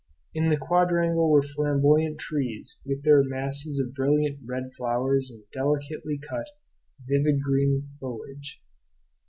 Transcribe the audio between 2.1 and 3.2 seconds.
trees, with